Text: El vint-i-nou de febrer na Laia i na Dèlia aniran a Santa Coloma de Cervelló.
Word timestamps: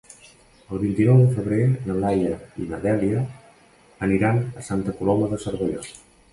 El 0.75 0.79
vint-i-nou 0.83 1.19
de 1.19 1.27
febrer 1.35 1.59
na 1.89 1.97
Laia 2.05 2.33
i 2.63 2.67
na 2.73 2.81
Dèlia 2.87 3.21
aniran 4.09 4.43
a 4.63 4.67
Santa 4.73 4.99
Coloma 4.99 5.33
de 5.37 5.43
Cervelló. 5.49 5.89